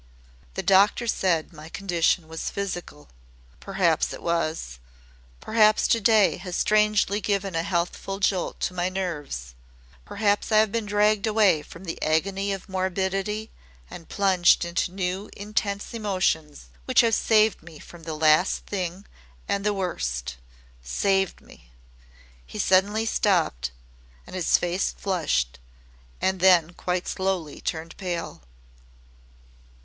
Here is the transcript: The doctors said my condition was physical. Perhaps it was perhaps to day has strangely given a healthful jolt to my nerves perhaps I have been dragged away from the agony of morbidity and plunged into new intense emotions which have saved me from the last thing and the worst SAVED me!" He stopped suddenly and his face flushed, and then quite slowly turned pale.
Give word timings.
The 0.55 0.63
doctors 0.63 1.13
said 1.13 1.53
my 1.53 1.69
condition 1.69 2.27
was 2.27 2.49
physical. 2.49 3.09
Perhaps 3.59 4.11
it 4.11 4.23
was 4.23 4.79
perhaps 5.39 5.87
to 5.89 6.01
day 6.01 6.37
has 6.37 6.55
strangely 6.55 7.21
given 7.21 7.53
a 7.53 7.61
healthful 7.61 8.17
jolt 8.17 8.59
to 8.61 8.73
my 8.73 8.89
nerves 8.89 9.53
perhaps 10.03 10.51
I 10.51 10.57
have 10.57 10.71
been 10.71 10.87
dragged 10.87 11.27
away 11.27 11.61
from 11.61 11.83
the 11.83 12.01
agony 12.01 12.51
of 12.51 12.67
morbidity 12.67 13.51
and 13.91 14.09
plunged 14.09 14.65
into 14.65 14.91
new 14.91 15.29
intense 15.37 15.93
emotions 15.93 16.69
which 16.85 17.01
have 17.01 17.13
saved 17.13 17.61
me 17.61 17.77
from 17.77 18.01
the 18.01 18.15
last 18.15 18.65
thing 18.65 19.05
and 19.47 19.63
the 19.63 19.71
worst 19.71 20.37
SAVED 20.81 21.41
me!" 21.41 21.69
He 22.43 22.57
stopped 22.57 22.85
suddenly 22.87 23.05
and 24.25 24.35
his 24.35 24.57
face 24.57 24.93
flushed, 24.97 25.59
and 26.19 26.39
then 26.39 26.73
quite 26.73 27.07
slowly 27.07 27.61
turned 27.61 27.95
pale. 27.97 28.41